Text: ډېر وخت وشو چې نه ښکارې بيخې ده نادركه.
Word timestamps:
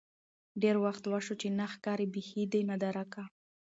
ډېر 0.61 0.75
وخت 0.85 1.03
وشو 1.07 1.33
چې 1.41 1.47
نه 1.57 1.65
ښکارې 1.73 2.07
بيخې 2.13 2.43
ده 2.51 2.59
نادركه. 2.69 3.23